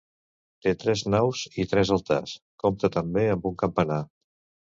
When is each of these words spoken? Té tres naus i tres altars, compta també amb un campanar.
Té 0.67 0.71
tres 0.83 1.03
naus 1.15 1.41
i 1.63 1.65
tres 1.73 1.91
altars, 1.97 2.33
compta 2.65 2.91
també 2.97 3.27
amb 3.35 3.47
un 3.53 3.57
campanar. 3.65 4.01